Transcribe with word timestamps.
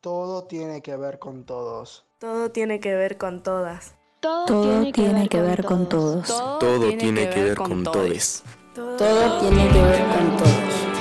Todo 0.00 0.44
tiene 0.44 0.80
que 0.80 0.96
ver 0.96 1.18
con 1.18 1.44
todos. 1.44 2.06
Todo 2.18 2.50
tiene 2.50 2.80
que 2.80 2.94
ver 2.94 3.18
con 3.18 3.42
todas. 3.42 3.96
Todo, 4.20 4.46
tiene, 4.46 4.92
que, 5.28 5.42
ver 5.42 5.62
con 5.62 5.90
todos. 5.90 6.26
Todo 6.26 6.80
tiene 6.88 7.28
que 7.28 7.42
ver 7.42 7.54
con 7.54 7.84
todos. 7.84 8.42
Todo 8.74 9.40
tiene 9.40 9.68
que 9.68 9.82
ver 9.82 10.02
con 10.08 10.36
todos. 10.38 10.99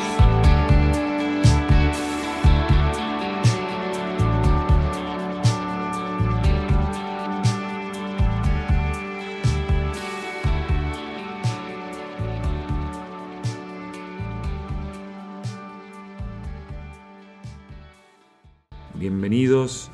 Bienvenidos. 19.00 19.90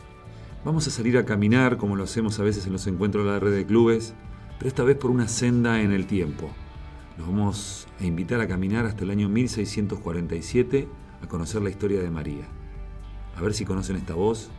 Vamos 0.63 0.87
a 0.87 0.89
salir 0.89 1.15
a 1.19 1.25
caminar 1.25 1.77
como 1.77 1.95
lo 1.95 2.05
hacemos 2.05 2.39
a 2.39 2.43
veces 2.43 2.65
en 2.65 2.73
los 2.73 2.87
encuentros 2.87 3.23
de 3.23 3.33
la 3.33 3.39
red 3.39 3.55
de 3.55 3.63
clubes, 3.63 4.15
pero 4.57 4.67
esta 4.67 4.83
vez 4.83 4.97
por 4.97 5.11
una 5.11 5.27
senda 5.27 5.79
en 5.79 5.91
el 5.91 6.07
tiempo. 6.07 6.49
Nos 7.15 7.27
vamos 7.27 7.87
a 7.99 8.03
invitar 8.03 8.41
a 8.41 8.47
caminar 8.47 8.87
hasta 8.87 9.03
el 9.03 9.11
año 9.11 9.29
1647 9.29 10.87
a 11.21 11.27
conocer 11.27 11.61
la 11.61 11.69
historia 11.69 12.01
de 12.01 12.09
María. 12.09 12.47
A 13.37 13.41
ver 13.43 13.53
si 13.53 13.63
conocen 13.63 13.95
esta 13.95 14.15
voz. 14.15 14.49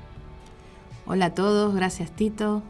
Hola 1.07 1.25
a 1.25 1.35
todos, 1.35 1.75
gracias 1.75 2.15
Tito. 2.15 2.63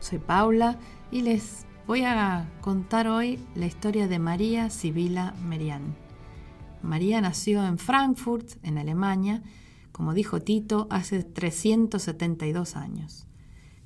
Soy 0.00 0.18
Paula 0.18 0.76
y 1.12 1.22
les 1.22 1.66
voy 1.86 2.02
a 2.02 2.50
contar 2.62 3.06
hoy 3.06 3.38
la 3.54 3.66
historia 3.66 4.08
de 4.08 4.18
María 4.18 4.70
Sibila 4.70 5.34
Merian. 5.48 5.94
María 6.82 7.20
nació 7.20 7.64
en 7.64 7.78
Frankfurt, 7.78 8.54
en 8.64 8.76
Alemania, 8.76 9.44
como 10.00 10.14
dijo 10.14 10.40
Tito, 10.40 10.86
hace 10.88 11.22
372 11.22 12.74
años. 12.74 13.26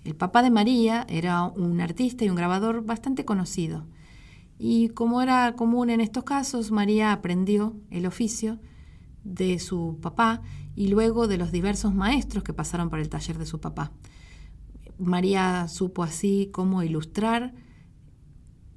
El 0.04 0.14
papá 0.14 0.44
de 0.44 0.50
María 0.50 1.04
era 1.08 1.42
un 1.42 1.80
artista 1.80 2.24
y 2.24 2.30
un 2.30 2.36
grabador 2.36 2.84
bastante 2.84 3.24
conocido. 3.24 3.84
Y 4.56 4.90
como 4.90 5.22
era 5.22 5.56
común 5.56 5.90
en 5.90 6.00
estos 6.00 6.22
casos, 6.22 6.70
María 6.70 7.10
aprendió 7.10 7.74
el 7.90 8.06
oficio 8.06 8.60
de 9.24 9.58
su 9.58 9.98
papá 10.00 10.40
y 10.76 10.86
luego 10.86 11.26
de 11.26 11.36
los 11.36 11.50
diversos 11.50 11.92
maestros 11.92 12.44
que 12.44 12.52
pasaron 12.52 12.90
por 12.90 13.00
el 13.00 13.08
taller 13.08 13.36
de 13.36 13.46
su 13.46 13.58
papá. 13.58 13.90
María 15.00 15.66
supo 15.66 16.04
así 16.04 16.48
cómo 16.52 16.84
ilustrar 16.84 17.54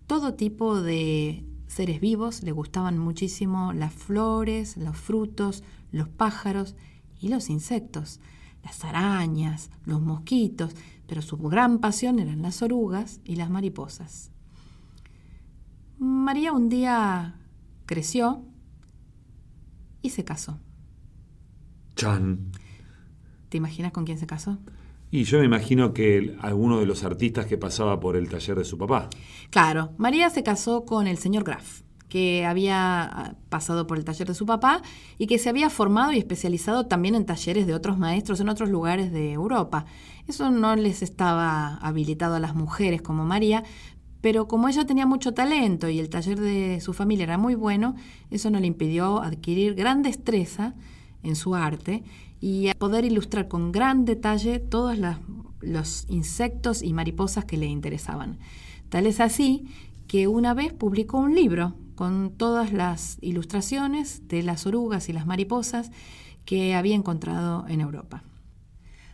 todo 0.07 0.33
tipo 0.33 0.81
de 0.81 1.45
seres 1.67 2.01
vivos, 2.01 2.41
le 2.41 2.51
gustaban 2.51 2.97
muchísimo 2.97 3.73
las 3.73 3.93
flores, 3.93 4.75
los 4.75 4.97
frutos, 4.97 5.63
los 5.91 6.07
pájaros 6.07 6.75
y 7.19 7.29
los 7.29 7.49
insectos, 7.49 8.19
las 8.63 8.83
arañas, 8.83 9.69
los 9.85 10.01
mosquitos, 10.01 10.73
pero 11.07 11.21
su 11.21 11.37
gran 11.37 11.79
pasión 11.79 12.19
eran 12.19 12.41
las 12.41 12.61
orugas 12.61 13.21
y 13.23 13.35
las 13.35 13.49
mariposas. 13.49 14.31
María 15.99 16.51
un 16.51 16.69
día 16.69 17.39
creció 17.85 18.43
y 20.01 20.09
se 20.09 20.23
casó. 20.23 20.59
Chan. 21.95 22.51
¿Te 23.49 23.57
imaginas 23.57 23.91
con 23.91 24.05
quién 24.05 24.19
se 24.19 24.27
casó? 24.27 24.59
Y 25.09 25.23
yo 25.23 25.39
me 25.39 25.45
imagino 25.45 25.93
que 25.93 26.35
alguno 26.41 26.79
de 26.79 26.85
los 26.85 27.03
artistas 27.03 27.45
que 27.45 27.57
pasaba 27.57 27.99
por 27.99 28.17
el 28.17 28.27
taller 28.27 28.57
de 28.57 28.65
su 28.65 28.77
papá. 28.77 29.09
Claro, 29.49 29.93
María 29.97 30.29
se 30.29 30.43
casó 30.43 30.85
con 30.85 31.07
el 31.07 31.17
señor 31.17 31.45
Graf 31.45 31.86
que 32.09 32.45
había 32.45 33.03
ah, 33.03 33.35
pasado 33.49 33.87
por 33.87 33.97
el 33.97 34.05
taller 34.05 34.27
de 34.27 34.33
su 34.33 34.45
papá 34.45 34.81
y 35.17 35.27
que 35.27 35.37
se 35.37 35.49
había 35.49 35.69
formado 35.69 36.13
y 36.13 36.17
especializado 36.17 36.85
también 36.85 37.15
en 37.15 37.25
talleres 37.25 37.67
de 37.67 37.73
otros 37.73 37.97
maestros 37.97 38.39
en 38.39 38.49
otros 38.49 38.69
lugares 38.69 39.11
de 39.11 39.33
Europa. 39.33 39.85
Eso 40.27 40.49
no 40.49 40.75
les 40.75 41.01
estaba 41.01 41.75
habilitado 41.75 42.35
a 42.35 42.39
las 42.39 42.55
mujeres 42.55 43.01
como 43.01 43.25
María, 43.25 43.63
pero 44.21 44.47
como 44.47 44.67
ella 44.67 44.85
tenía 44.85 45.05
mucho 45.05 45.33
talento 45.33 45.89
y 45.89 45.99
el 45.99 46.09
taller 46.09 46.39
de 46.39 46.79
su 46.81 46.93
familia 46.93 47.23
era 47.23 47.37
muy 47.37 47.55
bueno, 47.55 47.95
eso 48.31 48.49
no 48.49 48.59
le 48.59 48.67
impidió 48.67 49.21
adquirir 49.21 49.75
gran 49.75 50.01
destreza 50.01 50.75
en 51.23 51.35
su 51.35 51.55
arte 51.55 52.03
y 52.39 52.71
poder 52.75 53.03
ilustrar 53.05 53.47
con 53.47 53.71
gran 53.71 54.05
detalle 54.05 54.59
todos 54.59 54.97
los 55.61 56.05
insectos 56.09 56.83
y 56.83 56.93
mariposas 56.93 57.45
que 57.45 57.57
le 57.57 57.65
interesaban. 57.65 58.37
Tal 58.89 59.07
es 59.07 59.19
así 59.19 59.65
que 60.07 60.27
una 60.27 60.53
vez 60.53 60.71
publicó 60.71 61.17
un 61.17 61.35
libro 61.35 61.75
con 61.97 62.31
todas 62.37 62.71
las 62.71 63.17
ilustraciones 63.21 64.27
de 64.27 64.43
las 64.43 64.67
orugas 64.67 65.09
y 65.09 65.13
las 65.13 65.25
mariposas 65.25 65.91
que 66.45 66.75
había 66.75 66.95
encontrado 66.95 67.65
en 67.67 67.81
Europa. 67.81 68.23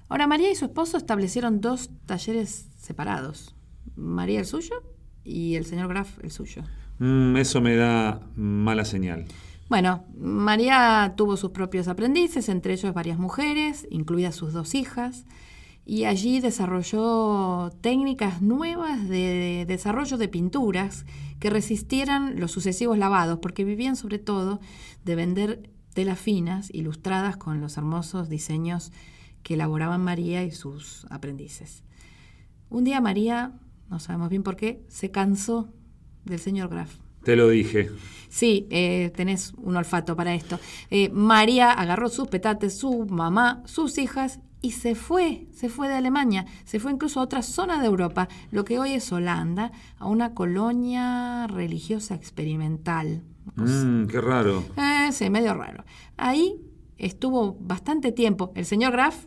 Ahora, 0.09 0.27
María 0.27 0.51
y 0.51 0.55
su 0.55 0.65
esposo 0.65 0.97
establecieron 0.97 1.61
dos 1.61 1.89
talleres 2.05 2.69
separados. 2.77 3.55
María 3.95 4.39
el 4.39 4.45
suyo 4.45 4.83
y 5.23 5.55
el 5.55 5.65
señor 5.65 5.87
Graf 5.87 6.19
el 6.21 6.29
suyo. 6.29 6.63
Mm, 6.99 7.37
eso 7.37 7.61
me 7.61 7.77
da 7.77 8.19
mala 8.35 8.83
señal. 8.83 9.25
Bueno, 9.69 10.03
María 10.17 11.13
tuvo 11.15 11.37
sus 11.37 11.51
propios 11.51 11.87
aprendices, 11.87 12.49
entre 12.49 12.73
ellos 12.73 12.93
varias 12.93 13.17
mujeres, 13.17 13.87
incluidas 13.91 14.35
sus 14.35 14.51
dos 14.51 14.75
hijas 14.75 15.25
y 15.85 16.05
allí 16.05 16.39
desarrolló 16.39 17.71
técnicas 17.81 18.41
nuevas 18.41 19.07
de 19.09 19.65
desarrollo 19.67 20.17
de 20.17 20.29
pinturas 20.29 21.05
que 21.39 21.49
resistieran 21.49 22.39
los 22.39 22.51
sucesivos 22.51 22.97
lavados, 22.97 23.39
porque 23.39 23.65
vivían 23.65 23.95
sobre 23.95 24.19
todo 24.19 24.61
de 25.03 25.15
vender 25.15 25.69
telas 25.93 26.19
finas 26.19 26.69
ilustradas 26.73 27.37
con 27.37 27.59
los 27.59 27.77
hermosos 27.77 28.29
diseños 28.29 28.91
que 29.43 29.55
elaboraban 29.55 30.03
María 30.03 30.43
y 30.43 30.51
sus 30.51 31.05
aprendices. 31.09 31.83
Un 32.69 32.85
día 32.85 33.01
María, 33.01 33.51
no 33.89 33.99
sabemos 33.99 34.29
bien 34.29 34.43
por 34.43 34.55
qué, 34.55 34.83
se 34.87 35.11
cansó 35.11 35.69
del 36.23 36.39
señor 36.39 36.69
Graf. 36.69 36.95
Te 37.23 37.35
lo 37.35 37.49
dije. 37.49 37.89
Sí, 38.29 38.67
eh, 38.69 39.11
tenés 39.15 39.53
un 39.57 39.75
olfato 39.75 40.15
para 40.15 40.33
esto. 40.33 40.59
Eh, 40.89 41.09
María 41.09 41.71
agarró 41.71 42.09
sus 42.09 42.27
petates, 42.27 42.77
su 42.77 43.05
mamá, 43.05 43.63
sus 43.65 43.97
hijas 43.97 44.39
y 44.63 44.71
se 44.71 44.95
fue, 44.95 45.45
se 45.51 45.67
fue 45.67 45.89
de 45.89 45.95
Alemania, 45.95 46.45
se 46.63 46.79
fue 46.79 46.93
incluso 46.93 47.19
a 47.19 47.23
otra 47.23 47.43
zona 47.43 47.81
de 47.81 47.85
Europa, 47.85 48.29
lo 48.49 48.63
que 48.63 48.79
hoy 48.79 48.93
es 48.93 49.11
Holanda, 49.11 49.73
a 49.99 50.07
una 50.07 50.33
colonia 50.33 51.45
religiosa 51.47 52.15
experimental. 52.15 53.21
Mm, 53.55 54.05
qué 54.05 54.21
raro. 54.21 54.63
Eh, 54.77 55.11
sí, 55.11 55.29
medio 55.29 55.53
raro. 55.53 55.83
Ahí 56.15 56.55
estuvo 56.97 57.57
bastante 57.59 58.13
tiempo. 58.13 58.53
El 58.55 58.65
señor 58.65 58.93
Graf 58.93 59.25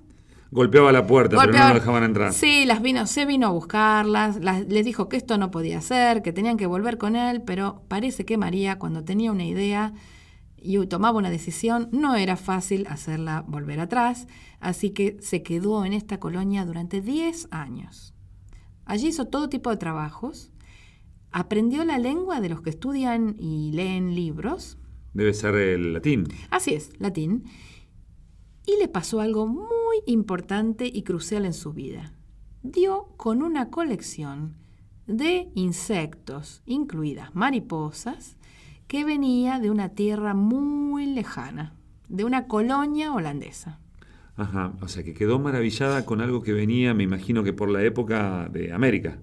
Golpeaba 0.50 0.92
la 0.92 1.06
puerta, 1.06 1.36
pero 1.38 1.53
no 1.53 1.68
lo 1.68 1.74
dejaban 1.74 2.04
entrar. 2.04 2.32
Sí, 2.32 2.64
las 2.64 2.80
vino, 2.80 3.06
se 3.06 3.26
vino 3.26 3.48
a 3.48 3.50
buscarlas, 3.50 4.38
les 4.38 4.84
dijo 4.84 5.08
que 5.08 5.16
esto 5.16 5.36
no 5.38 5.50
podía 5.50 5.80
ser, 5.80 6.22
que 6.22 6.32
tenían 6.32 6.56
que 6.56 6.66
volver 6.66 6.98
con 6.98 7.16
él, 7.16 7.42
pero 7.42 7.82
parece 7.88 8.24
que 8.24 8.38
María, 8.38 8.78
cuando 8.78 9.04
tenía 9.04 9.32
una 9.32 9.44
idea, 9.44 9.92
y 10.66 10.87
tomaba 10.87 11.19
una 11.19 11.31
decisión, 11.31 11.88
no 11.93 12.16
era 12.16 12.37
fácil 12.37 12.87
hacerla 12.88 13.44
volver 13.47 13.81
atrás, 13.81 14.27
así 14.60 14.91
que 14.91 15.16
se 15.21 15.43
quedó 15.43 15.84
en 15.84 15.93
esta 15.93 16.19
colonia 16.19 16.65
durante 16.65 17.00
10 17.00 17.49
años. 17.53 18.15
Allí 18.84 19.09
hizo 19.09 19.27
todo 19.27 19.49
tipo 19.49 19.71
de 19.71 19.77
trabajos, 19.77 20.50
aprendió 21.31 21.84
la 21.84 21.99
lengua 21.99 22.41
de 22.41 22.49
los 22.49 22.62
que 22.62 22.71
estudian 22.71 23.37
y 23.38 23.72
leen 23.72 24.15
libros. 24.15 24.78
Debe 25.15 25.34
ser 25.34 25.54
el 25.54 25.93
latín. 25.93 26.27
Así 26.50 26.75
es, 26.75 26.91
latín. 26.98 27.44
Y 28.66 28.78
le 28.81 28.88
pasó 28.88 29.21
algo 29.21 29.47
muy 29.47 30.03
importante 30.06 30.91
y 30.93 31.03
crucial 31.03 31.44
en 31.44 31.54
su 31.54 31.72
vida. 31.72 32.12
Dio 32.62 33.09
con 33.16 33.43
una 33.43 33.71
colección 33.71 34.56
de 35.06 35.50
insectos, 35.54 36.62
incluidas 36.66 37.34
mariposas, 37.34 38.37
que 38.86 39.04
venía 39.04 39.58
de 39.58 39.70
una 39.70 39.91
tierra 39.91 40.34
muy 40.34 41.06
lejana, 41.06 41.74
de 42.08 42.24
una 42.24 42.47
colonia 42.47 43.12
holandesa. 43.12 43.80
Ajá, 44.36 44.74
o 44.80 44.88
sea 44.88 45.02
que 45.02 45.14
quedó 45.14 45.38
maravillada 45.38 46.04
con 46.04 46.21
algo 46.21 46.42
que 46.42 46.53
venía, 46.53 46.92
me 46.94 47.03
imagino 47.03 47.42
que 47.42 47.53
por 47.53 47.71
la 47.71 47.83
época 47.83 48.48
de 48.50 48.72
América. 48.72 49.18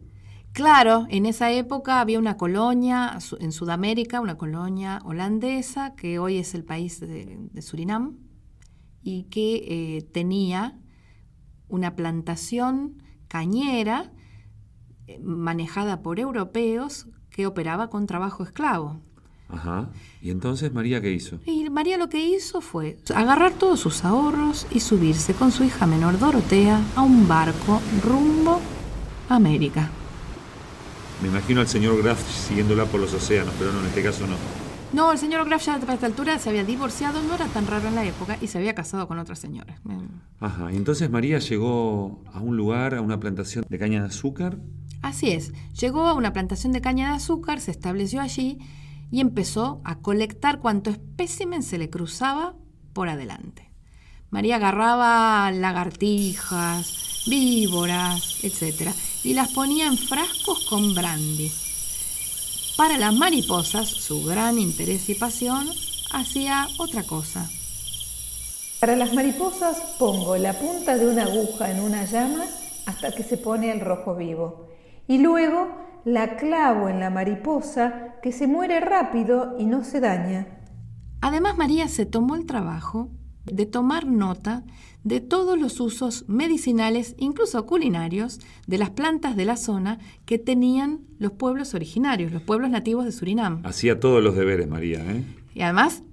Claro, 0.54 1.08
en 1.10 1.26
esa 1.26 1.52
época 1.52 2.00
había 2.00 2.20
una 2.20 2.38
colonia 2.38 3.18
en 3.40 3.52
Sudamérica, 3.52 4.22
una 4.22 4.38
colonia 4.38 5.02
holandesa, 5.04 5.96
que 5.96 6.20
hoy 6.20 6.38
es 6.38 6.54
el 6.54 6.64
país 6.64 7.00
de, 7.00 7.50
Surinam, 7.62 8.18
y 9.02 9.24
que 9.24 9.56
eh, 9.98 10.02
tenía 10.12 10.80
una 11.68 11.96
plantación 11.96 13.02
cañera 13.28 14.12
eh, 15.08 15.20
manejada 15.20 16.04
por 16.04 16.20
europeos 16.20 17.08
que 17.32 17.48
operaba 17.48 17.90
con 17.90 18.06
trabajo 18.06 18.44
esclavo. 18.44 19.02
Ajá. 19.54 19.90
¿Y 20.22 20.32
entonces 20.32 20.74
María 20.74 21.02
qué 21.02 21.12
hizo? 21.12 21.40
Y 21.46 21.70
María 21.70 21.98
lo 21.98 22.10
que 22.10 22.26
hizo 22.26 22.62
fue 22.62 22.98
agarrar 23.14 23.54
todos 23.54 23.80
sus 23.80 24.04
ahorros 24.04 24.68
y 24.72 24.80
subirse 24.80 25.34
con 25.34 25.52
su 25.52 25.64
hija 25.64 25.86
menor 25.86 26.18
Dorotea 26.18 26.82
a 26.96 27.02
un 27.02 27.28
barco 27.28 27.82
rumbo 28.04 28.60
a 29.30 29.36
América. 29.36 29.90
Me 31.22 31.30
imagino 31.30 31.62
al 31.62 31.68
señor 31.68 32.02
Graf 32.02 32.20
siguiéndola 32.48 32.86
por 32.86 33.00
los 33.00 33.14
océanos, 33.14 33.54
pero 33.58 33.72
no, 33.72 33.80
en 33.80 33.86
este 33.86 34.04
caso 34.04 34.26
no. 34.28 34.36
No, 34.92 35.12
el 35.12 35.18
señor 35.18 35.46
Graf 35.46 35.66
ya 35.66 35.76
a 35.76 35.94
esta 35.94 36.06
altura 36.06 36.38
se 36.38 36.50
había 36.50 36.64
divorciado, 36.64 37.24
no 37.24 37.34
era 37.34 37.48
tan 37.48 37.66
raro 37.66 37.88
en 37.88 37.96
la 37.96 38.06
época, 38.06 38.38
y 38.42 38.48
se 38.48 38.58
había 38.58 38.76
casado 38.76 39.08
con 39.08 39.18
otra 39.18 39.36
señora. 39.36 39.80
Ajá, 40.40 40.72
y 40.72 40.76
entonces 40.76 41.10
María 41.10 41.40
llegó 41.40 42.22
a 42.32 42.40
un 42.40 42.58
lugar, 42.58 42.94
a 42.94 43.02
una 43.02 43.20
plantación 43.20 43.66
de 43.68 43.80
caña 43.80 44.02
de 44.02 44.08
azúcar. 44.08 44.58
Así 45.02 45.32
es, 45.32 45.52
llegó 45.80 46.08
a 46.08 46.14
una 46.14 46.32
plantación 46.32 46.74
de 46.74 46.82
caña 46.82 47.10
de 47.10 47.16
azúcar, 47.16 47.60
se 47.60 47.72
estableció 47.72 48.22
allí 48.22 48.60
y 49.14 49.20
empezó 49.20 49.80
a 49.84 50.00
colectar 50.00 50.60
cuanto 50.60 50.90
espécimen 50.90 51.62
se 51.62 51.78
le 51.78 51.92
cruzaba 51.92 52.56
por 52.94 53.10
adelante. 53.10 53.70
María 54.32 54.56
agarraba 54.56 55.52
lagartijas, 55.52 57.24
víboras, 57.28 58.44
etc. 58.44 58.90
y 59.24 59.36
las 59.36 59.52
ponía 59.54 59.86
en 59.86 60.00
frascos 60.00 60.66
con 60.66 60.96
brandy. 60.96 61.52
Para 62.76 62.98
las 62.98 63.14
mariposas, 63.14 63.88
su 63.88 64.24
gran 64.24 64.58
interés 64.58 65.08
y 65.10 65.14
pasión, 65.14 65.70
hacía 66.12 66.68
otra 66.80 67.04
cosa. 67.04 67.48
Para 68.80 68.96
las 68.96 69.14
mariposas 69.14 69.78
pongo 70.00 70.38
la 70.38 70.54
punta 70.54 70.98
de 70.98 71.06
una 71.06 71.26
aguja 71.26 71.70
en 71.70 71.82
una 71.82 72.06
llama 72.06 72.46
hasta 72.88 73.12
que 73.12 73.22
se 73.22 73.38
pone 73.38 73.72
el 73.72 73.80
rojo 73.80 74.16
vivo 74.16 74.70
y 75.08 75.20
luego 75.20 75.84
la 76.06 76.36
clavo 76.36 76.90
en 76.90 77.00
la 77.00 77.10
mariposa 77.10 78.16
que 78.22 78.32
se 78.32 78.48
muere 78.48 78.80
rápido 78.80 79.56
y 79.58 79.66
no 79.66 79.84
se 79.84 80.00
daña. 80.00 80.48
Además 81.22 81.58
María 81.58 81.88
se 81.88 82.06
tomó 82.06 82.36
el 82.36 82.46
trabajo 82.46 83.10
de 83.46 83.66
tomar 83.66 84.06
nota 84.06 84.64
de 85.04 85.20
todos 85.20 85.60
los 85.60 85.80
usos 85.80 86.26
medicinales, 86.28 87.16
incluso 87.18 87.66
culinarios, 87.66 88.40
de 88.68 88.78
las 88.78 88.90
plantas 88.90 89.36
de 89.36 89.46
la 89.46 89.58
zona 89.58 90.00
que 90.26 90.38
tenían 90.38 91.02
los 91.20 91.34
pueblos 91.34 91.74
originarios, 91.74 92.32
los 92.32 92.42
pueblos 92.42 92.70
nativos 92.70 93.06
de 93.06 93.12
Surinam. 93.12 93.62
Hacía 93.66 94.00
todos 94.00 94.24
los 94.24 94.36
deberes, 94.36 94.68
María. 94.68 95.00
¿eh? 95.00 95.24
Y 95.54 95.62
además 95.62 96.04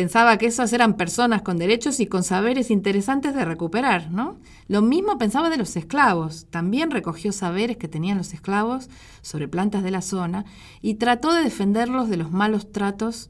pensaba 0.00 0.38
que 0.38 0.46
esas 0.46 0.72
eran 0.72 0.94
personas 0.94 1.42
con 1.42 1.58
derechos 1.58 1.98
y 1.98 2.06
con 2.06 2.22
saberes 2.22 2.70
interesantes 2.70 3.34
de 3.34 3.44
recuperar, 3.44 4.12
¿no? 4.12 4.36
Lo 4.68 4.80
mismo 4.80 5.18
pensaba 5.18 5.50
de 5.50 5.56
los 5.56 5.74
esclavos. 5.74 6.46
También 6.50 6.92
recogió 6.92 7.32
saberes 7.32 7.78
que 7.78 7.88
tenían 7.88 8.16
los 8.16 8.32
esclavos 8.32 8.88
sobre 9.22 9.48
plantas 9.48 9.82
de 9.82 9.90
la 9.90 10.00
zona 10.02 10.44
y 10.82 10.94
trató 10.94 11.32
de 11.34 11.42
defenderlos 11.42 12.08
de 12.08 12.16
los 12.16 12.30
malos 12.30 12.70
tratos 12.70 13.28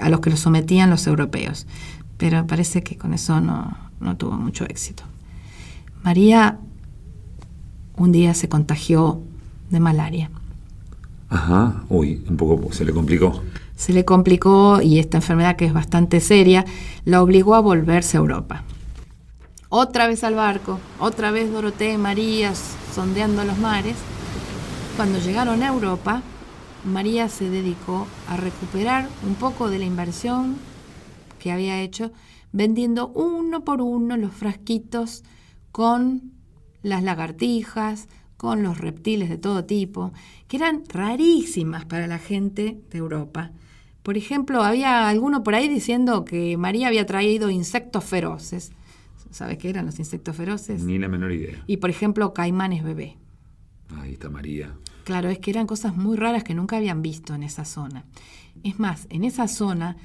a 0.00 0.08
los 0.08 0.18
que 0.18 0.30
los 0.30 0.40
sometían 0.40 0.90
los 0.90 1.06
europeos 1.06 1.66
pero 2.20 2.46
parece 2.46 2.82
que 2.82 2.98
con 2.98 3.14
eso 3.14 3.40
no, 3.40 4.16
tuvo 4.18 4.32
mucho 4.32 4.64
éxito. 4.66 5.04
María 6.04 6.58
un 7.96 8.12
día 8.12 8.34
se 8.34 8.50
contagió 8.50 9.22
de 9.70 9.80
malaria. 9.80 10.30
Ajá, 11.30 11.82
uy, 11.88 12.22
un 12.28 12.36
poco 12.36 12.70
se 12.74 12.84
le 12.84 12.92
complicó. 12.92 13.42
Se 13.80 13.94
le 13.94 14.04
complicó 14.04 14.82
y 14.82 14.98
esta 14.98 15.16
enfermedad 15.16 15.56
que 15.56 15.64
es 15.64 15.72
bastante 15.72 16.20
seria 16.20 16.66
la 17.06 17.22
obligó 17.22 17.54
a 17.54 17.60
volverse 17.60 18.18
a 18.18 18.20
Europa. 18.20 18.62
Otra 19.70 20.06
vez 20.06 20.22
al 20.22 20.34
barco, 20.34 20.78
otra 20.98 21.30
vez 21.30 21.50
Dorotea 21.50 21.94
y 21.94 21.96
María 21.96 22.52
sondeando 22.54 23.42
los 23.42 23.56
mares. 23.56 23.96
Cuando 24.98 25.18
llegaron 25.18 25.62
a 25.62 25.68
Europa, 25.68 26.20
María 26.84 27.30
se 27.30 27.48
dedicó 27.48 28.06
a 28.28 28.36
recuperar 28.36 29.08
un 29.26 29.34
poco 29.34 29.70
de 29.70 29.78
la 29.78 29.86
inversión 29.86 30.56
que 31.38 31.50
había 31.50 31.80
hecho 31.80 32.12
vendiendo 32.52 33.08
uno 33.08 33.64
por 33.64 33.80
uno 33.80 34.18
los 34.18 34.34
frasquitos 34.34 35.24
con 35.72 36.32
las 36.82 37.02
lagartijas, 37.02 38.08
con 38.36 38.62
los 38.62 38.76
reptiles 38.76 39.30
de 39.30 39.38
todo 39.38 39.64
tipo, 39.64 40.12
que 40.48 40.58
eran 40.58 40.82
rarísimas 40.86 41.86
para 41.86 42.06
la 42.06 42.18
gente 42.18 42.78
de 42.90 42.98
Europa. 42.98 43.52
Por 44.10 44.16
ejemplo, 44.16 44.64
había 44.64 45.08
alguno 45.08 45.44
por 45.44 45.54
ahí 45.54 45.68
diciendo 45.68 46.24
que 46.24 46.56
María 46.56 46.88
había 46.88 47.06
traído 47.06 47.48
insectos 47.48 48.02
feroces. 48.02 48.72
¿Sabes 49.30 49.56
qué 49.58 49.70
eran 49.70 49.86
los 49.86 50.00
insectos 50.00 50.34
feroces? 50.34 50.82
Ni 50.82 50.98
la 50.98 51.06
menor 51.06 51.30
idea. 51.30 51.62
Y 51.68 51.76
por 51.76 51.90
ejemplo, 51.90 52.34
caimanes 52.34 52.82
bebé. 52.82 53.18
Ahí 54.00 54.14
está 54.14 54.28
María. 54.28 54.74
Claro, 55.04 55.28
es 55.28 55.38
que 55.38 55.52
eran 55.52 55.68
cosas 55.68 55.96
muy 55.96 56.16
raras 56.16 56.42
que 56.42 56.56
nunca 56.56 56.78
habían 56.78 57.02
visto 57.02 57.36
en 57.36 57.44
esa 57.44 57.64
zona. 57.64 58.04
Es 58.64 58.80
más, 58.80 59.06
en 59.10 59.22
esa 59.22 59.46
zona 59.46 59.96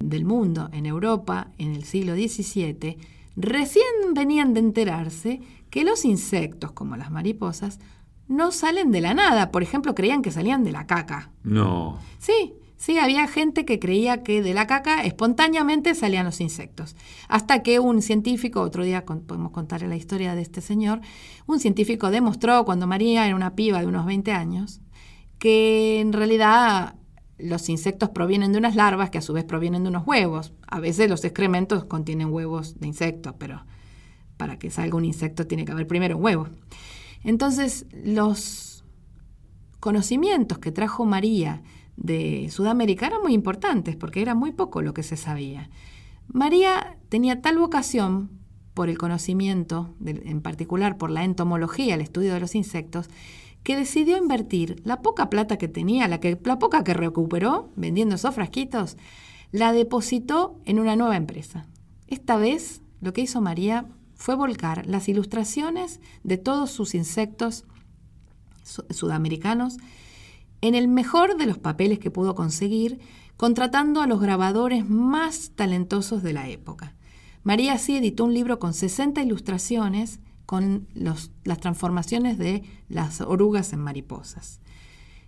del 0.00 0.24
mundo 0.24 0.68
en 0.72 0.84
Europa 0.84 1.52
en 1.58 1.76
el 1.76 1.84
siglo 1.84 2.14
XVII 2.16 2.98
recién 3.36 3.84
venían 4.14 4.52
de 4.52 4.58
enterarse 4.58 5.40
que 5.70 5.84
los 5.84 6.04
insectos, 6.04 6.72
como 6.72 6.96
las 6.96 7.12
mariposas, 7.12 7.78
no 8.26 8.50
salen 8.50 8.90
de 8.90 9.00
la 9.00 9.14
nada. 9.14 9.52
Por 9.52 9.62
ejemplo, 9.62 9.94
creían 9.94 10.22
que 10.22 10.32
salían 10.32 10.64
de 10.64 10.72
la 10.72 10.88
caca. 10.88 11.30
No. 11.44 12.00
Sí, 12.18 12.54
sí, 12.76 12.98
había 12.98 13.26
gente 13.26 13.64
que 13.64 13.78
creía 13.78 14.22
que 14.22 14.42
de 14.42 14.54
la 14.54 14.66
caca 14.66 15.04
espontáneamente 15.04 15.94
salían 15.94 16.26
los 16.26 16.40
insectos. 16.40 16.96
Hasta 17.28 17.62
que 17.62 17.80
un 17.80 18.02
científico, 18.02 18.60
otro 18.60 18.84
día 18.84 19.04
podemos 19.04 19.50
contar 19.52 19.82
la 19.82 19.96
historia 19.96 20.34
de 20.34 20.42
este 20.42 20.60
señor, 20.60 21.00
un 21.46 21.60
científico 21.60 22.10
demostró 22.10 22.64
cuando 22.64 22.86
María 22.86 23.26
era 23.26 23.36
una 23.36 23.54
piba 23.54 23.80
de 23.80 23.86
unos 23.86 24.06
20 24.06 24.32
años, 24.32 24.80
que 25.38 26.00
en 26.00 26.12
realidad 26.12 26.96
los 27.38 27.68
insectos 27.68 28.10
provienen 28.10 28.52
de 28.52 28.58
unas 28.58 28.76
larvas 28.76 29.10
que 29.10 29.18
a 29.18 29.22
su 29.22 29.32
vez 29.32 29.44
provienen 29.44 29.82
de 29.82 29.90
unos 29.90 30.06
huevos. 30.06 30.52
A 30.66 30.80
veces 30.80 31.08
los 31.10 31.24
excrementos 31.24 31.84
contienen 31.84 32.32
huevos 32.32 32.80
de 32.80 32.86
insectos, 32.86 33.34
pero 33.38 33.64
para 34.36 34.58
que 34.58 34.70
salga 34.70 34.96
un 34.96 35.04
insecto 35.04 35.46
tiene 35.46 35.64
que 35.64 35.72
haber 35.72 35.86
primero 35.86 36.16
un 36.16 36.24
huevo. 36.24 36.48
Entonces, 37.24 37.86
los 37.92 38.84
conocimientos 39.80 40.58
que 40.58 40.72
trajo 40.72 41.04
María 41.04 41.62
de 41.96 42.48
Sudamérica 42.50 43.06
eran 43.06 43.22
muy 43.22 43.32
importantes 43.32 43.96
porque 43.96 44.22
era 44.22 44.34
muy 44.34 44.52
poco 44.52 44.82
lo 44.82 44.94
que 44.94 45.02
se 45.02 45.16
sabía. 45.16 45.70
María 46.28 46.96
tenía 47.08 47.40
tal 47.40 47.58
vocación 47.58 48.30
por 48.74 48.88
el 48.90 48.98
conocimiento, 48.98 49.94
en 50.04 50.42
particular 50.42 50.98
por 50.98 51.10
la 51.10 51.24
entomología, 51.24 51.94
el 51.94 52.02
estudio 52.02 52.34
de 52.34 52.40
los 52.40 52.54
insectos, 52.54 53.08
que 53.62 53.76
decidió 53.76 54.16
invertir 54.16 54.80
la 54.84 55.00
poca 55.00 55.30
plata 55.30 55.56
que 55.56 55.66
tenía, 55.66 56.06
la, 56.08 56.20
que, 56.20 56.38
la 56.44 56.58
poca 56.58 56.84
que 56.84 56.94
recuperó 56.94 57.70
vendiendo 57.74 58.14
esos 58.14 58.34
frasquitos, 58.34 58.96
la 59.50 59.72
depositó 59.72 60.60
en 60.66 60.78
una 60.78 60.94
nueva 60.94 61.16
empresa. 61.16 61.66
Esta 62.06 62.36
vez 62.36 62.82
lo 63.00 63.12
que 63.12 63.22
hizo 63.22 63.40
María 63.40 63.86
fue 64.14 64.34
volcar 64.34 64.86
las 64.86 65.08
ilustraciones 65.08 66.00
de 66.22 66.38
todos 66.38 66.70
sus 66.70 66.94
insectos 66.94 67.64
sudamericanos 68.62 69.78
en 70.60 70.74
el 70.74 70.88
mejor 70.88 71.36
de 71.36 71.46
los 71.46 71.58
papeles 71.58 71.98
que 71.98 72.10
pudo 72.10 72.34
conseguir, 72.34 72.98
contratando 73.36 74.00
a 74.00 74.06
los 74.06 74.20
grabadores 74.20 74.88
más 74.88 75.52
talentosos 75.54 76.22
de 76.22 76.32
la 76.32 76.48
época. 76.48 76.94
María 77.42 77.74
así 77.74 77.96
editó 77.96 78.24
un 78.24 78.34
libro 78.34 78.58
con 78.58 78.74
60 78.74 79.22
ilustraciones 79.22 80.20
con 80.46 80.86
las 80.94 81.60
transformaciones 81.60 82.38
de 82.38 82.62
las 82.88 83.20
orugas 83.20 83.72
en 83.72 83.80
mariposas. 83.80 84.60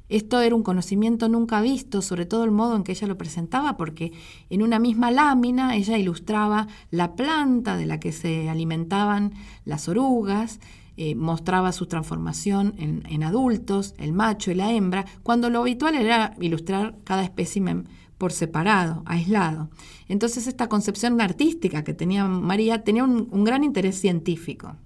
Esto 0.09 0.41
era 0.41 0.55
un 0.55 0.63
conocimiento 0.63 1.29
nunca 1.29 1.61
visto, 1.61 2.01
sobre 2.01 2.25
todo 2.25 2.45
el 2.45 2.51
modo 2.51 2.77
en 2.77 2.83
que 2.83 2.93
ella 2.93 3.07
lo 3.07 3.19
presentaba, 3.19 3.77
porque 3.77 4.13
en 4.49 4.63
una 4.63 4.79
misma 4.79 5.11
lámina 5.11 5.77
ella 5.77 5.99
ilustraba 5.99 6.67
la 6.91 7.15
planta 7.15 7.77
de 7.77 7.85
la 7.85 8.01
que 8.01 8.13
se 8.13 8.49
alimentaban 8.49 9.35
las 9.67 9.87
orugas, 9.87 10.61
eh, 10.99 11.15
mostraba 11.15 11.73
su 11.73 11.87
transformación 11.87 12.75
en, 12.77 13.03
en, 13.09 13.23
adultos, 13.23 13.95
el 13.99 14.13
macho 14.13 14.51
y 14.51 14.55
la 14.55 14.73
hembra, 14.73 15.07
cuando 15.23 15.49
lo 15.49 15.61
habitual 15.61 15.95
era 15.95 16.35
ilustrar 16.41 16.97
cada 17.05 17.25
espécimen 17.25 17.89
por 18.19 18.33
separado, 18.33 19.03
aislado. 19.07 19.71
Entonces 20.09 20.47
esta 20.47 20.69
concepción 20.69 21.21
artística 21.21 21.85
que 21.85 21.95
tenía 21.95 22.27
María 22.27 22.85
tenía 22.85 23.05
un 23.05 23.45
gran 23.45 23.65
interés 23.65 24.01
científico. 24.01 24.77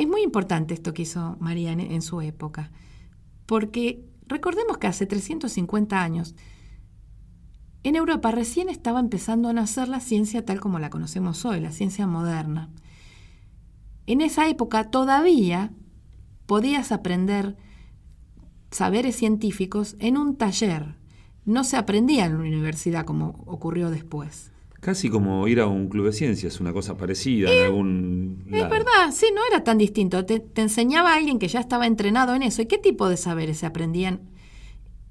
Es 0.00 0.08
muy 0.08 0.22
importante 0.22 0.72
esto 0.72 0.94
que 0.94 1.02
hizo 1.02 1.36
María 1.40 1.72
en, 1.72 2.00
su 2.00 2.22
época, 2.22 2.70
porque 3.44 4.02
recordemos 4.26 4.78
que 4.78 4.86
hace 4.86 5.04
350 5.04 6.02
años 6.02 6.34
en 7.82 7.96
Europa 7.96 8.30
recién 8.30 8.70
estaba 8.70 8.98
empezando 8.98 9.50
a 9.50 9.52
nacer 9.52 9.88
la 9.88 10.00
ciencia 10.00 10.42
tal 10.42 10.58
como 10.58 10.78
la 10.78 10.88
conocemos 10.88 11.44
hoy, 11.44 11.60
la 11.60 11.70
ciencia 11.70 12.06
moderna. 12.06 12.70
En 14.10 14.22
esa 14.22 14.48
época 14.48 14.90
todavía 14.90 15.70
podías 16.46 16.90
aprender 16.90 17.54
saberes 18.72 19.14
científicos 19.14 19.94
en 20.00 20.16
un 20.16 20.34
taller. 20.34 20.96
No 21.44 21.62
se 21.62 21.76
aprendía 21.76 22.26
en 22.26 22.32
la 22.32 22.40
universidad 22.40 23.04
como 23.04 23.44
ocurrió 23.46 23.88
después. 23.88 24.50
Casi 24.80 25.10
como 25.10 25.46
ir 25.46 25.60
a 25.60 25.68
un 25.68 25.88
club 25.88 26.06
de 26.06 26.12
ciencias, 26.12 26.58
una 26.58 26.72
cosa 26.72 26.96
parecida 26.96 27.52
en 27.52 27.66
algún. 27.66 28.46
Es 28.50 28.68
verdad, 28.68 29.12
sí, 29.12 29.26
no 29.32 29.42
era 29.48 29.62
tan 29.62 29.78
distinto. 29.78 30.26
Te, 30.26 30.44
enseñaba 30.56 31.12
a 31.12 31.14
alguien 31.14 31.38
que 31.38 31.46
ya 31.46 31.60
estaba 31.60 31.86
entrenado 31.86 32.34
en 32.34 32.42
eso. 32.42 32.62
¿Y 32.62 32.66
qué 32.66 32.78
tipo 32.78 33.08
de 33.08 33.16
saberes 33.16 33.58
se 33.58 33.66
aprendían 33.66 34.22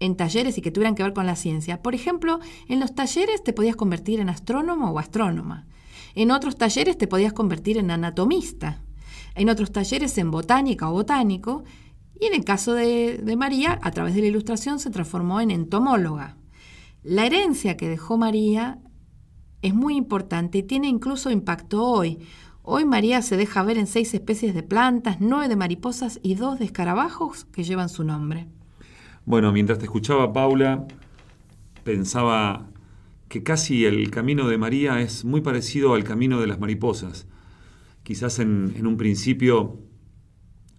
en 0.01 0.18
talleres 0.18 0.58
y 0.58 0.62
que 0.62 0.72
tuvieran 0.72 0.96
que 0.96 1.03
ver 1.03 1.13
con 1.13 1.25
la 1.25 1.38
ciencia? 1.38 1.82
Por 1.82 1.96
ejemplo, 1.96 2.41
en 2.68 2.82
los 2.82 2.94
talleres 2.96 3.46
te 3.46 3.53
podías 3.53 3.77
convertir 3.77 4.20
en 4.20 4.27
astrónomo 4.27 4.91
o 4.91 5.00
astrónoma. 5.00 5.68
En 6.15 6.32
otros 6.32 6.58
talleres 6.58 6.98
te 6.98 7.08
podías 7.08 7.32
convertir 7.32 7.77
en 7.77 7.91
anatomista. 7.91 8.82
En 9.36 9.50
otros 9.50 9.71
talleres 9.71 10.17
en 10.17 10.31
botánica 10.31 10.89
o 10.89 10.93
botánico. 10.93 11.63
Y 12.19 12.25
en 12.25 12.33
el 12.33 12.43
caso 12.43 12.74
de, 12.74 13.21
María, 13.38 13.79
a 13.81 13.91
través 13.91 14.13
de 14.13 14.21
la 14.21 14.27
ilustración 14.27 14.79
se 14.79 14.89
transformó 14.89 15.39
en 15.39 15.51
entomóloga. 15.51 16.36
La 17.03 17.25
herencia 17.25 17.77
que 17.77 17.88
dejó 17.88 18.17
María 18.17 18.79
es 19.62 19.74
muy 19.74 19.95
importante 19.95 20.57
y 20.57 20.63
tiene 20.63 20.88
incluso 20.88 21.31
impacto 21.31 21.83
hoy. 21.83 22.19
Hoy 22.62 22.86
María 22.86 23.21
se 23.21 23.38
deja 23.38 23.63
ver 23.63 23.77
en 23.77 23.88
seis 23.88 24.13
especies 24.13 24.53
de 24.53 24.63
plantas, 24.63 25.17
nueve 25.21 25.48
de 25.48 25.55
mariposas 25.55 26.19
y 26.21 26.36
dos 26.36 26.59
de 26.59 26.65
escarabajos 26.65 27.45
que 27.45 27.63
llevan 27.63 27.89
su 27.89 28.03
nombre. 28.03 28.48
Bueno, 29.25 29.51
mientras 29.53 29.79
te 29.79 29.86
escuchaba, 29.86 30.33
Paula, 30.33 30.88
pensaba 31.83 32.67
que 33.29 33.43
casi 33.43 33.86
el 33.86 34.12
camino 34.12 34.48
de 34.48 34.57
María 34.57 35.00
es 35.00 35.24
muy 35.24 35.41
parecido 35.41 35.93
al 35.93 36.03
camino 36.03 36.41
de 36.41 36.48
las 36.48 36.59
mariposas. 36.59 37.27
Quizás 38.10 38.39
en, 38.39 38.88
un 38.88 38.98
principio 38.98 39.78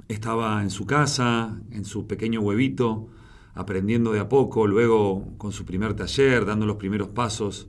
estaba 0.08 0.60
en 0.64 0.70
su 0.70 0.84
casa, 0.84 1.62
en 1.70 1.84
su 1.84 2.08
pequeño 2.08 2.40
huevito, 2.40 3.06
aprendiendo 3.54 4.10
de 4.10 4.18
a 4.18 4.28
poco, 4.28 4.66
luego 4.66 5.32
con 5.38 5.52
su 5.52 5.64
primer 5.64 5.94
taller, 5.94 6.44
dando 6.44 6.66
los 6.66 6.74
primeros 6.74 7.10
pasos, 7.10 7.68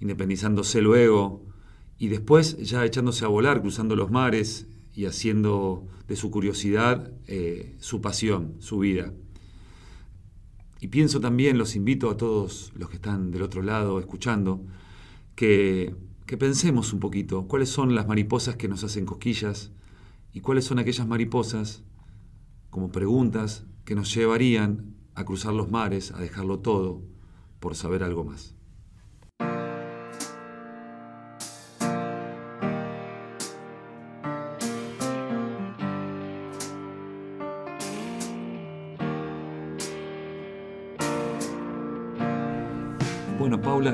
independizándose 0.00 0.82
luego, 0.82 1.46
y 2.00 2.08
después 2.08 2.56
ya 2.56 2.84
echándose 2.84 3.24
a 3.24 3.28
volar, 3.28 3.60
cruzando 3.60 3.94
los 3.94 4.10
mares 4.10 4.66
y 4.92 5.04
haciendo 5.04 5.86
de 6.08 6.16
su 6.16 6.32
curiosidad 6.32 7.12
eh, 7.28 7.76
su 7.78 8.00
pasión, 8.00 8.56
su 8.58 8.80
vida. 8.80 9.12
Y 10.80 10.88
pienso 10.88 11.20
también, 11.20 11.58
los 11.58 11.76
invito 11.76 12.10
a 12.10 12.16
todos 12.16 12.72
los 12.74 12.90
que 12.90 12.96
están 12.96 13.30
del 13.30 13.42
otro 13.42 13.62
lado 13.62 14.00
escuchando, 14.00 14.64
que, 15.36 15.94
que 16.26 16.36
pensemos 16.36 16.92
un 16.92 16.98
poquito 17.00 17.46
cuáles 17.46 17.68
son 17.68 17.94
las 17.94 18.08
mariposas 18.08 18.56
que 18.56 18.68
nos 18.68 18.82
hacen 18.82 19.06
cosquillas 19.06 19.70
y 20.32 20.40
cuáles 20.40 20.64
son 20.64 20.78
aquellas 20.78 21.06
mariposas, 21.06 21.82
como 22.68 22.90
preguntas, 22.90 23.64
que 23.84 23.94
nos 23.94 24.12
llevarían 24.12 24.96
a 25.14 25.24
cruzar 25.24 25.54
los 25.54 25.70
mares, 25.70 26.10
a 26.10 26.18
dejarlo 26.18 26.58
todo, 26.58 27.00
por 27.60 27.76
saber 27.76 28.02
algo 28.02 28.24
más. 28.24 28.54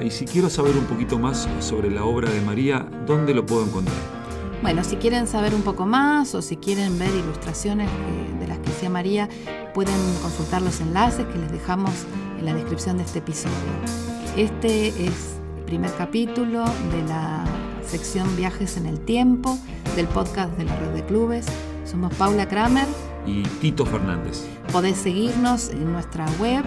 Y 0.00 0.11
si 0.11 0.25
quiero 0.25 0.49
saber 0.49 0.76
un 0.76 0.84
poquito 0.84 1.18
más 1.18 1.49
sobre 1.58 1.90
la 1.90 2.04
obra 2.04 2.30
de 2.30 2.40
María, 2.40 2.87
¿dónde 3.06 3.34
lo 3.34 3.44
puedo 3.44 3.64
encontrar? 3.64 3.96
Bueno, 4.62 4.84
si 4.84 4.94
quieren 4.96 5.26
saber 5.26 5.54
un 5.56 5.62
poco 5.62 5.87
más 5.87 6.37
o 6.37 6.40
si 6.40 6.56
quieren 6.56 6.96
ver 6.99 7.11
ilustraciones 7.12 7.90
de 8.38 8.46
las 8.46 8.58
que 8.61 8.70
hacía 8.70 8.88
María, 8.88 9.28
pueden 9.75 9.99
consultar 10.22 10.62
los 10.62 10.80
enlaces 10.80 11.26
que 11.26 11.38
les 11.38 11.50
dejamos 11.50 11.90
en 12.38 12.46
la 12.46 12.54
descripción 12.54 12.96
de 12.96 13.02
este 13.02 13.18
episodio. 13.18 13.56
Este 14.37 14.88
es 14.88 15.37
el 15.58 15.64
primer 15.64 15.92
capítulo 15.94 16.64
de 16.92 17.02
la 17.08 17.44
sección 17.84 18.37
Viajes 18.37 18.76
en 18.76 18.87
el 18.87 19.00
Tiempo 19.00 19.58
del 19.96 20.06
podcast 20.06 20.56
de 20.56 20.64
la 20.64 20.76
Red 20.76 20.94
de 20.94 21.04
Clubes. 21.04 21.46
Somos 21.84 22.14
Paula 22.14 22.49
Kramer 22.49 22.87
y 23.26 23.42
Tito 23.42 23.84
Fernández. 23.84 24.44
Podés 24.70 24.96
seguirnos 24.96 25.70
en 25.70 25.92
nuestra 25.92 26.25
web 26.38 26.64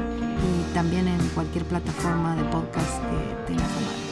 también 0.76 1.08
en 1.08 1.26
cualquier 1.30 1.64
plataforma 1.64 2.36
de 2.36 2.44
podcast 2.44 3.02
que 3.04 3.54
tengas 3.54 3.72
a. 3.72 4.05